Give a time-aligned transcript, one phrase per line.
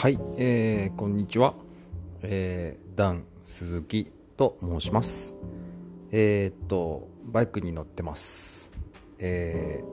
[0.00, 1.54] はい、えー、こんにちは、
[2.22, 5.34] えー、ダン鈴木と申します。
[6.12, 8.72] えー、っとバイクに乗ってます。
[9.18, 9.86] えー、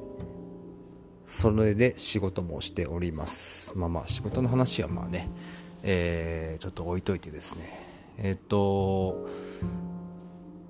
[1.24, 3.76] それで仕事もしております。
[3.76, 5.28] まあまあ仕事の話はまあね
[5.82, 7.88] えー、ちょっと置いといてですね。
[8.20, 9.28] えー、っと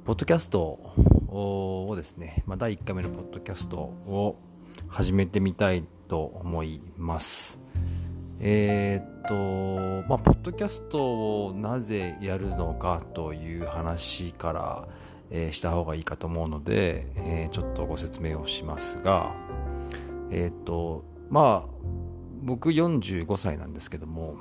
[0.06, 0.80] ポッドキャスト
[1.28, 4.40] をですね、まあ、第1回目のポッドキャストを
[4.88, 7.60] 始めてみたいと思います。
[8.40, 14.88] えー、っと、まあ、ポッドキャストをなぜやるのかという話から、
[15.32, 19.34] えー、した方がいいかと思うので、えー、ちょっとご説明をしますが、
[20.32, 21.70] えっと、まあ、
[22.44, 24.38] 僕45歳なんですけども、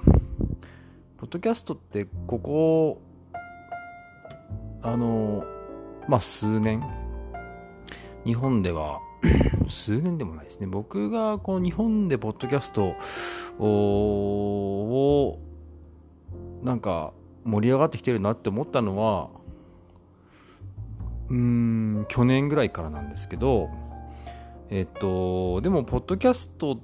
[1.18, 3.00] ポッドキャストってここ、
[4.82, 5.44] あの、
[6.08, 6.82] まあ、数年、
[8.24, 9.00] 日本では
[9.68, 10.66] 数年でもないですね。
[10.66, 12.94] 僕がこの日本でポッドキャスト
[13.62, 15.38] を
[16.62, 17.12] なんか
[17.44, 19.30] 盛り上がってきてるなって思ったのは
[21.28, 23.70] うん去年ぐらいからなんですけど
[24.70, 26.78] えっとでもポッドキャストっ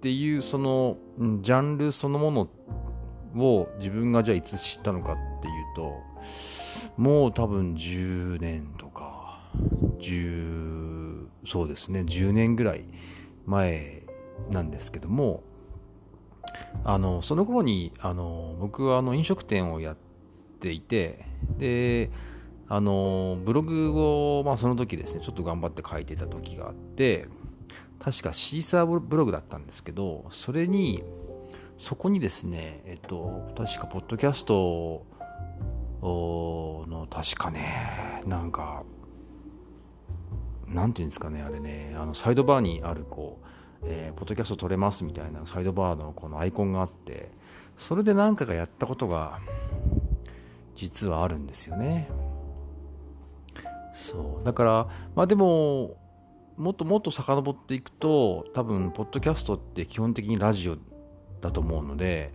[0.00, 0.96] ていうその
[1.40, 2.30] ジャンルそのも
[3.34, 6.00] のを自分がじゃあいつ知ったのかっていうと
[6.96, 9.40] もう多分10年とか
[10.00, 10.89] 10
[11.44, 12.00] そうですね。
[12.00, 12.84] 10年ぐらい
[13.46, 14.02] 前
[14.50, 15.42] なんですけども
[16.84, 19.96] あのその頃にあの僕はあの飲食店をやっ
[20.60, 21.26] ていて
[21.58, 22.10] で
[22.68, 27.28] あのブログを、まあ、その時ですねちょっと頑張って書いてた時があって
[27.98, 31.02] 確かシーサーブログだったんですけどそれに
[31.76, 35.04] そこにですねえっと確かポッドキャスト
[36.02, 38.84] の確かねなんか
[40.70, 43.46] なんていうんですかねあれねあのサイドバーにあるこう
[43.82, 47.30] えー、ポッドキャスト撮れますみたいなサイドバーのこのアイコンがあって
[47.76, 49.40] それで何かがやったことが
[50.74, 52.08] 実はあるんですよね。
[53.92, 54.44] そう。
[54.44, 55.96] だからまあでも
[56.56, 60.76] もっともっと遡っていくと多分ポッドキャストって基本的にラジオ
[61.40, 62.32] だと思うので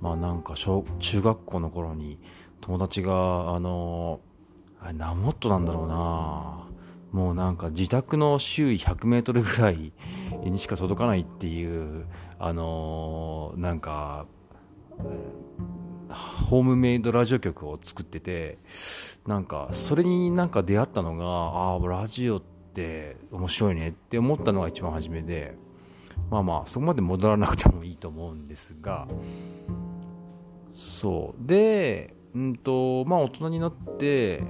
[0.00, 2.18] まあなんか小中学校の頃に
[2.60, 4.20] 友達があの
[4.80, 6.63] あれ何モットなんだろうな
[7.14, 9.92] もうなんか自宅の周囲100メートルぐらい
[10.42, 12.06] にしか届かないっていう
[12.40, 14.26] あのー、なんか、
[16.08, 18.58] ホームメイドラジオ局を作ってて
[19.26, 25.56] なんかそれになんか出会ったのがああラジオって面白いねって思ったのが一番初めで
[26.30, 29.06] まあまあそこまで戻らなくてもいいと思うんですが
[30.70, 31.46] そう。
[31.46, 34.42] でうんとまあ大人になって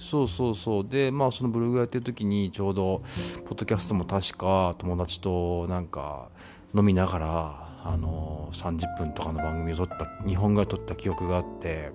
[0.00, 0.88] そうそうそう。
[0.88, 3.02] でまあそのブログやってる時にちょうど
[3.44, 6.30] ポッドキャストも確か友達となんか
[6.74, 11.92] 飲みながらあの30分とかの番組を撮った日本語を撮った記憶があって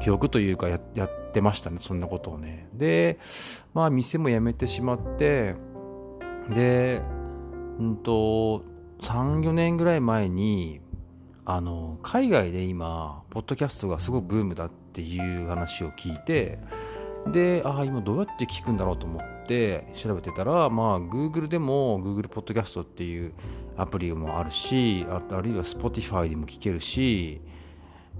[0.00, 0.80] 記憶というかやっ
[1.32, 2.68] てましたねそんなことをね。
[2.74, 3.18] で
[3.74, 5.54] まあ店も辞めてしまって
[6.52, 7.00] で
[7.78, 8.64] うんと
[9.00, 10.80] 34年ぐらい前に
[11.44, 16.58] あの海外で今ポッドキャストがすごくブームだっていう話を聞いて
[17.26, 23.32] で、ああ、今どうやって聞くんだろうと思って調べてたら、まあ、Google でも Google Podcast っていう
[23.76, 27.40] アプリもあるし、あるいは Spotify でも聞けるし、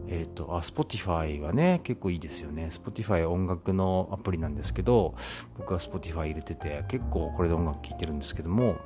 [0.09, 2.71] えっ、ー、と、あ、Spotify はね、結構いいですよね。
[2.73, 5.15] Spotify 音楽のアプリなんですけど、
[5.59, 8.77] 僕は Spotify 入れてて、結構これで音楽聴いてるんですけども、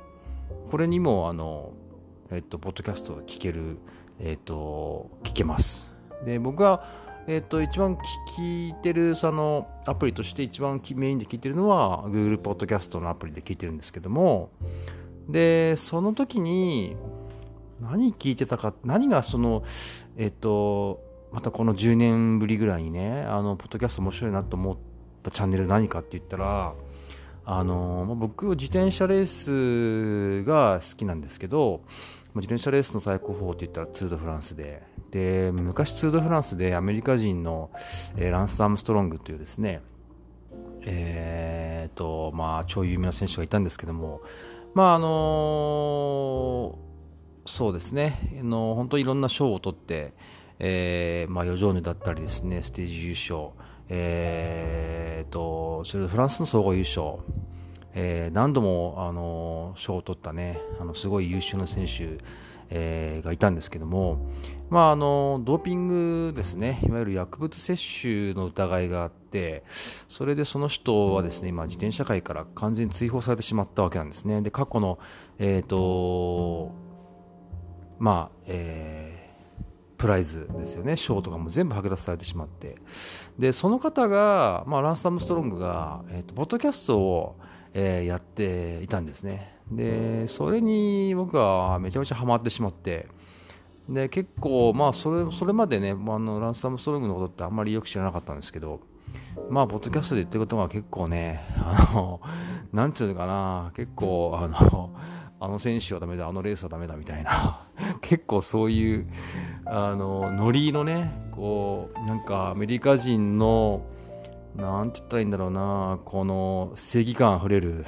[0.69, 1.73] これにも、あの、
[2.31, 3.77] えっ、ー、と、ポッドキャスト聴ける、
[4.19, 5.95] えっ、ー、と、聞けます。
[6.25, 6.85] で、僕は、
[7.27, 7.97] えっ、と、一番
[8.37, 14.51] 聞いてる、その、アプリとして一番メインで聞いてるのは、Google Podcast のアプリで聞いてるんですけども、
[15.27, 16.95] で、その時に、
[17.81, 19.63] 何聞いてたか、何がその、
[20.17, 24.77] えっ、と、またこの10年ぶりぐらいにね、あの、ポッドキャスト面白いなと思っ
[25.23, 26.75] たチャンネル何かって言ったら、
[27.43, 29.25] あの、僕、自転車レー
[30.43, 31.81] スが好きなんですけど、
[32.35, 37.69] 自転車レースの最高峰って言ったらツードフランスで、で昔ツードフランスでアメリカ人の、
[38.17, 39.81] えー、ランス・アームストロングというですね
[40.87, 44.21] えーとまあ、超有名な選手がいたんですけども、
[44.73, 50.13] まああのー、そうですね、の本当にいろんな賞を取って、
[50.59, 53.55] えーまあ、余剰値だったりですねステージ優勝、
[53.89, 57.17] えーと、それでフランスの総合優勝、
[57.93, 62.17] えー、何度も、あの賞を取ったねあのすごい優秀な選手
[62.69, 64.17] えー、がいたんですけども、
[64.69, 69.63] まあ、あのドーピングですねいわゆる薬物摂取の疑いがあって
[70.07, 74.41] それでその人はですね今自転車界から完全に追放されてしまったわけなんですね。
[74.41, 74.99] で過去の、
[75.37, 76.73] えーと
[77.99, 79.15] まあえー
[79.97, 80.97] プライズですよね。
[80.97, 82.75] 賞とかも全部剥奪されてしまって。
[83.39, 87.35] でその方が、まあ、ランスタムストロングが、えーと、ポッドキャストを、
[87.75, 89.53] えー、やっていたんですね。
[89.71, 93.07] でそれに僕はめちゃめちゃハマってしまって。
[93.87, 98.79] で結構まあそれそれまでね、あ、のランスタムストロングのことってあんまりよく知らなかったんですけど
[99.49, 102.21] まあ、ポッドキャストで言ってることが結構ね、あの、
[102.73, 104.95] なんていうのかな、結構、あの、
[105.39, 107.67] あの選手はダメだ、あのレースはダメだみたいな、
[108.01, 109.07] 結構そういう、
[109.65, 113.81] あの、ノリのね、こう、なんかアメリカ人の、
[114.55, 117.85] なんて言ったらいいんだろうな、この正義感あふれる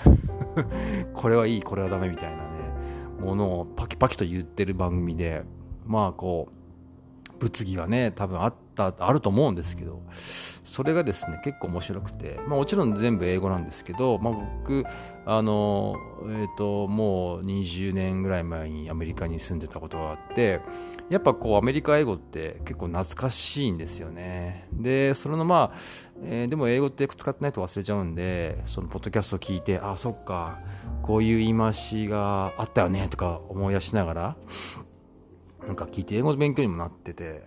[1.13, 2.43] これはいい、これはダメみたいなね、
[3.19, 5.43] ものをパキパキと言ってる番組で、
[5.85, 6.53] まあこう、
[7.39, 10.01] 物議はね、多分あった、あると思うんですけど、
[10.67, 14.83] それがですね結構面白くて、まあ、もちろん全部英語なんですけど、まあ、僕
[15.25, 20.59] あの、えーと、もう20年ぐらい前にアメリカに住んでたことがあって
[21.09, 24.67] やっぱこうアメリカ英語って結構懐かしいんですよね。
[24.73, 25.77] でそれのまあ、
[26.21, 30.59] えー、でも英語って使ってないと忘れちゃうんでそのポッドキャストを聞いてあそっか
[31.01, 34.37] こういう言い回しがあったよねとか思い出しながら
[35.65, 37.43] なんか聞いて英語の勉強にもなってて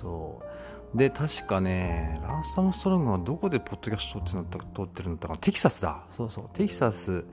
[0.00, 0.46] そう
[0.96, 6.04] で、確かね、ランサムストロングはどこでポッドキャスト撮って撮ってるんだったかなテキサスだ。
[6.10, 7.24] そうそう、テキサス、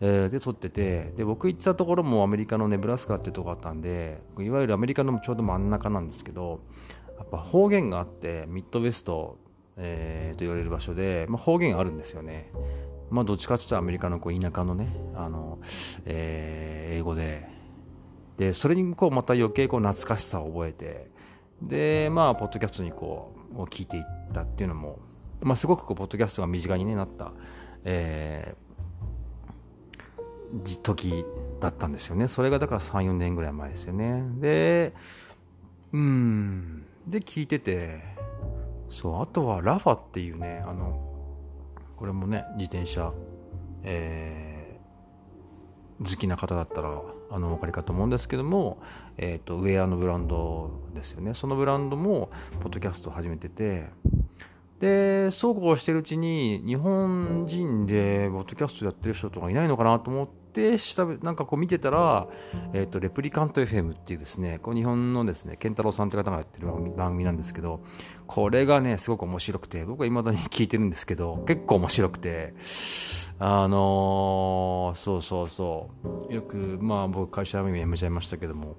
[0.00, 6.60] えー、で撮ってて、で、僕行ったところもアメリカのネブラスカっていうとこあったんで、いわゆるアメリカのちょうど真ん中なんですけど、
[7.18, 9.38] やっぱ方言があって、ミッドウェスト、
[9.76, 12.50] えー、と言われる場所で、まあ、方言あるんですよね。
[13.10, 15.60] まあ、どっちかっていうとアメリカのこう田舎のね、あの、
[16.04, 17.48] えー、英語で、
[18.36, 21.10] で、それにこうまた余計こう懐かしさを覚えて、
[21.60, 24.98] でまあポッドキャストにこう聞いていったっていうのも、
[25.40, 27.32] まあ、すごくこうポッドキャストが身近に、ね、なった、
[27.84, 31.24] えー、時
[31.60, 32.28] だったんですよね。
[32.28, 34.24] それがだから34年ぐらい前ですよね。
[34.40, 34.92] で
[35.92, 36.84] うん。
[37.06, 38.00] で聞いてて
[38.88, 41.00] そうあとはラファっていうねあの
[41.96, 43.12] これもね自転車、
[43.82, 44.51] えー、
[46.00, 47.00] 好きな方だったら
[47.30, 48.78] あのお分かりかと思うんですけども、
[49.16, 51.34] えーと、ウェアのブランドですよね。
[51.34, 52.30] そのブランドも
[52.60, 53.90] ポッドキャストを始めてて
[54.78, 60.41] でそうこうしてるうちに日本人でポッドキャストやってる人とかいないのかなと思って
[60.78, 62.26] 調べなんかこう見てたら、
[62.72, 66.66] えーと、レプリカント FM っていうですねこう日本のですね健太郎さんって方がやってる
[66.96, 67.82] 番組なんですけど
[68.26, 72.54] これがねすごく面白くて僕は未だに聞いてるんですけど結構面白くて
[73.38, 75.90] あのー、そうそうそ
[76.28, 76.32] う。
[76.32, 78.76] よくまあ僕会社辞めちゃいましたけども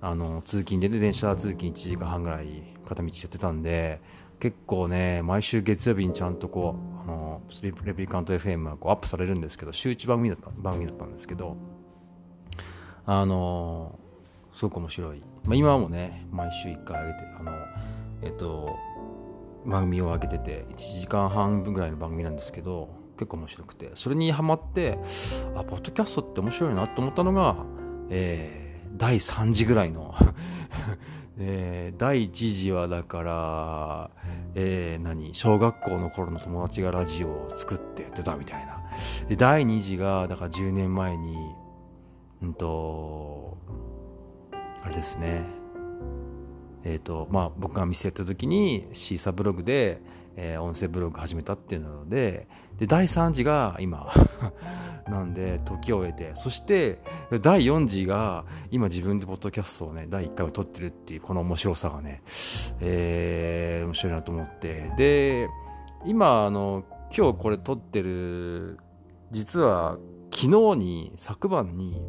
[0.00, 4.00] あの通勤で、ね、電車通勤1時間半ぐらい片道やってたんで
[4.40, 11.56] 結構ね毎週月曜日にちゃんとこうあのレプリカント FM がこうアップされるんですけど週1番組だった番組だったんですけど
[13.04, 13.98] あの
[14.52, 17.52] すごく面白い、まあ、今もね毎週1回上げてあの
[18.22, 18.76] えっと
[19.66, 24.98] 番組を上げてて1時間半分ぐらいの番組なんですけど結構面白くてそれにハマって
[25.56, 27.56] あポッドキャストって面白いなと思ったのが、
[28.10, 30.14] えー、第3次ぐらいの
[31.40, 34.10] えー、第1次はだから、
[34.54, 35.34] えー、何？
[35.34, 38.80] 小学校の頃の友達がラジオを作ってやってたみたいな。
[39.28, 41.36] で第2次がだから10年前に
[42.42, 43.56] うんと
[44.82, 45.44] あれですね。
[46.84, 50.00] え、ー、とまあ僕が店やった時にシーサーブログで、
[50.36, 52.46] えー、音声ブログ始めたっていうので
[52.78, 54.12] で第3次が今
[55.08, 56.98] なんで時を経てそして
[57.42, 62.22] 第4次が今自分でポッドキャストをね第1回を撮ってるっていうこの面白さがね、
[62.80, 64.92] えー、面白いなと思って。
[64.96, 65.48] で
[66.04, 66.84] 今あの
[67.16, 68.78] 今日これ撮ってる
[69.30, 69.98] 実は
[70.30, 72.00] 昨日に昨晩に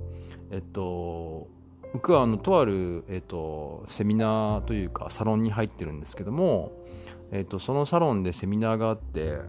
[0.51, 1.47] えっと
[1.93, 6.71] 僕はあのとある、えっと、セミナーというかサロンに入ってるんですけども、
[7.31, 9.39] えっと、そのサロンでセミナーがあって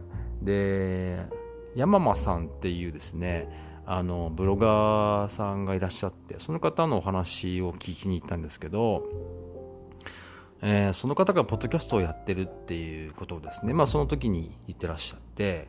[0.42, 1.26] で
[1.74, 3.48] 山間さんっていうですね
[3.84, 9.04] あのブロガーさんがいらっしゃってその方のお話を聞きに行ったんですけど、
[10.62, 15.68] えー、その方がポッドキャストをやってるっていうことをですね、まあ、その時に言ってらっしゃって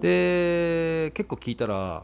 [0.00, 2.02] で結構聞いたら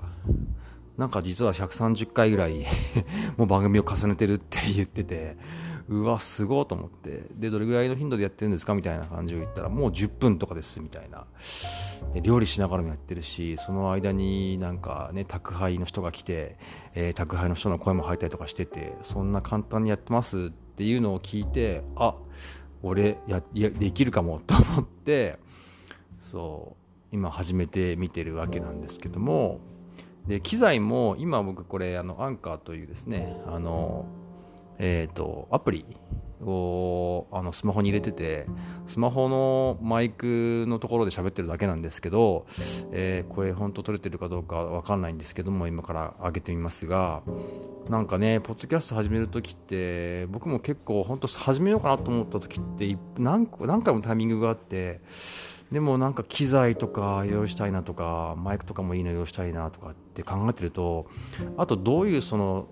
[0.96, 2.64] なんか実は130回ぐらい
[3.36, 5.36] もう番組を重ねてるって言ってて
[5.88, 7.22] うわすごいと思って。
[7.36, 11.26] でどれぐらいの頻度でやってるんですかみたいな感じを言ったらもう10分とかですみたいな。
[12.12, 16.58] で料理しながらもやってるしその間になんかね宅配の人が来て、
[16.94, 22.14] えー、宅配の人の声も入ったりとかしててそんな簡単にやってますっていうのを聞いてあ
[22.82, 25.38] 俺ややできるかもと思って
[26.18, 26.76] そ
[27.12, 29.60] う今始めてみてるわけなんですけども
[30.26, 34.06] で機材も今僕これあのアンカーというですねあの
[34.78, 35.84] えっ、ー、とアプリ
[36.42, 38.46] をあのスマホに入れてて
[38.86, 42.46] スマホのマイクのところで喋ってるだけなんですけど、
[42.92, 47.22] えー、これ本当撮れてるかどうかわかんないんですけども今から上げてみますが
[47.88, 55.00] なんかねポッドキャスト始める時って僕も結構本当始めようかなと思った時って何何回もタイミングがあって
[55.72, 61.06] でもなんか機材とか用意したいなとかマイクとかもいいの用意したいなとかって考えてると
[61.56, 62.68] あとどういうその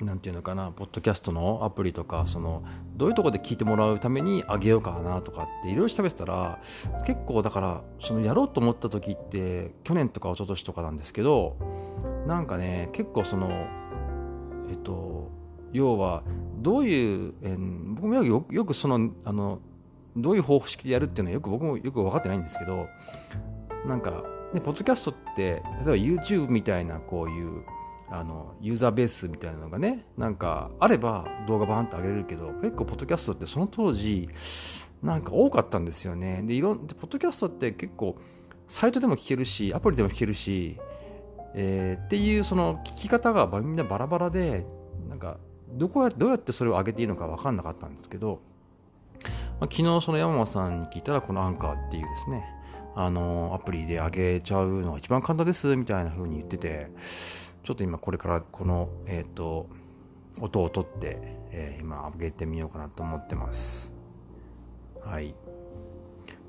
[0.00, 2.64] なんていうのかなポッドキャストのアプリとかその
[2.96, 6.60] どういうところで聞いてもらうためにあげようかなとかっていろいろ調べてたら
[7.06, 11.56] 結構だからそのやろうと思った時って去年とか一昨年とかなんですけど
[12.26, 13.66] なんかね結構その
[14.70, 15.30] えっと
[15.72, 16.22] 要は
[16.58, 19.60] どういう、えー、僕もよよくそのあの
[20.16, 22.88] どういう方式でやるっていうのはよく僕もよく分かってないんですけど
[23.86, 27.64] なんかねポッドキャストって例えば YouTube みたいなこういう
[28.10, 34.28] あのユーザーベースみたいなのがねなんかあれば動画バーンと上げれるけど結構ポッドキャストってその当時
[35.02, 36.42] なんか多かったんですよね。
[36.44, 38.16] でいろんでポッドキャストって結構
[38.68, 40.78] サイトでも聞けるしアプリでも聞けるし、
[41.54, 44.66] えー、っていうその聞き方がみんなバラバラで
[45.08, 45.38] なんか
[45.72, 48.40] どこやどうやってそれを上げていいのか分かんなかったんですけど、
[49.62, 52.44] まあ、昨日その山間さんに聞いたらこのアンカーっていうですね
[52.96, 56.90] あのアプリで上げちゃうのが一番簡単ですみたいな風に言ってて
[57.62, 59.68] ちょっと今これからこの、えっ、ー、と、
[60.40, 61.16] 音を取って、
[61.52, 63.94] えー、今上げてみようかなと思ってます。
[65.00, 65.32] はい。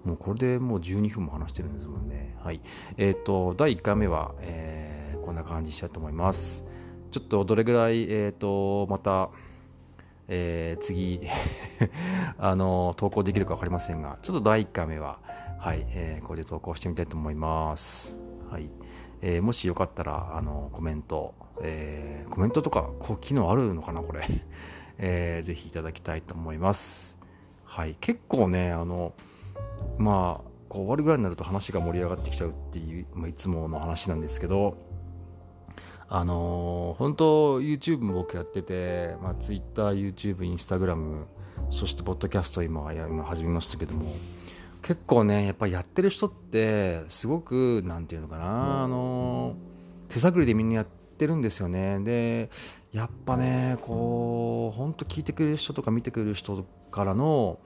[0.03, 2.35] もうこれでもう12分も話してるんですもんね。
[2.43, 2.61] はい。
[2.97, 6.65] えっ、ー、と、第1回目は、えー、こんな感じにしたいと思います。
[7.11, 9.29] ちょっとどれぐらい、えっ、ー、と、また、
[10.27, 11.21] えー、次
[12.37, 15.19] あの、投稿できるか分かりませんが、ちょっと第1回目は、
[15.59, 18.19] はい、えー、これで投稿してみたいと思います。
[18.49, 18.69] はい。
[19.25, 24.27] えー、もしよかったらあのコメント、えー、コメントとかこう機能あるのかなこれ、
[24.99, 27.17] えー、ぜひいただきたいと思います
[27.63, 29.13] はい結構ねあの
[29.97, 34.75] まあこう終わるぐらいになると話が盛り上がってきちゃうっていう、まあ、いつもの話なんですけど
[36.09, 41.23] あのー、本当 YouTube も僕やってて、まあ、Twitter、YouTube、Instagram
[41.69, 44.15] そしてポッドキャスト今今始めましたけども
[44.81, 49.55] 結構ねやっぱりやってる人ってすごく何て言うのかなあの
[50.09, 51.99] 手探りでみんなやってるんですよね。
[52.01, 52.49] で
[52.91, 57.59] やっぱねこう本当聞いてくれる人とか見てくれる人からの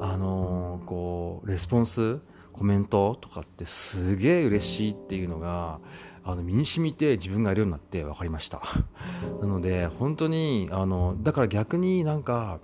[0.00, 2.20] あのこうレスポンス
[2.52, 5.80] コメントとかってすげえ嬉しいっていうのが
[6.24, 8.62] あの身に染みて自分がやるようになって分かりました。
[9.40, 12.60] なので本当にあのだから逆になんか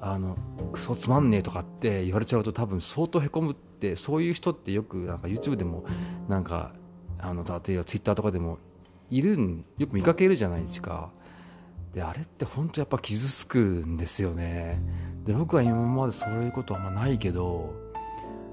[0.00, 0.36] あの
[0.72, 5.84] クソつまんねえとかって言われちゃうと多分相当へこむってそういう人ってよくなんか YouTube でも
[6.28, 6.72] なんか
[7.18, 8.58] あの例えば Twitter とかでも
[9.10, 11.10] いるんよく見かけるじゃないですか。
[11.92, 14.80] であれって本当やっぱ傷つくんですよね。
[15.24, 17.74] で僕は今までそういうことはあんまないけど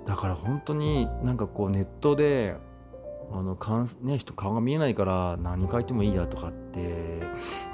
[0.05, 2.55] だから本当になんかこうネットで
[3.31, 7.21] あのかん、ね、人顔が見えないから何書いてもいいやとかって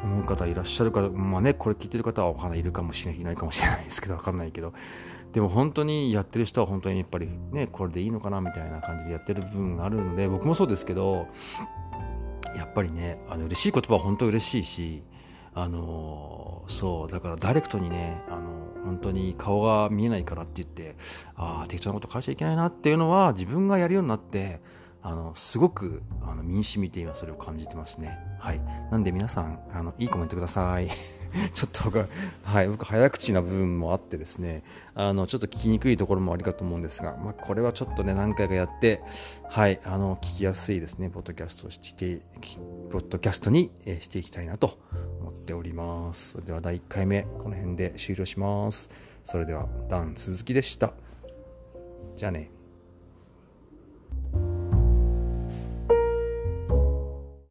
[0.03, 4.73] 思う方いらっしゃるから、まあね、これ聞いてる方はかないるかもしれないいないかもしれないですけど 分かんないけど
[5.33, 11.27] でも本当にやってる人は本当にやっぱりねこれでいいのかなみたいな感じでやってる部分があるので僕もそうですけど
[12.55, 15.03] やっぱりねあの嬉しい言葉は本当嬉しいし
[15.53, 20.95] あのそうだからダイレクトにねあの本当に顔が見えないからって言って
[21.35, 24.61] ああ適当なこと書いちゃいけないなっていうのは自分がやるようになって
[25.03, 28.17] あのすごくあの身に染みて今それを感じてますね。
[28.39, 30.89] はい、なんで皆さんあのいいコメントください。
[31.53, 32.07] ちょっと僕,、
[32.43, 34.63] はい、僕早口な部分もあってですね
[34.95, 39.01] あのちょっと聞きにくいところもありかと思うんですが、まあ、これはちょっとね何回かやって、
[39.49, 42.21] はい、あの聞きやすいですねポッドキャストして
[42.91, 44.77] ポッドキャストに、していきたいなと
[45.21, 46.31] 思っております。
[46.31, 48.89] それでは第1回目この辺で終了します。
[49.23, 50.93] それではダン鈴木でした。
[52.15, 52.60] じゃあね。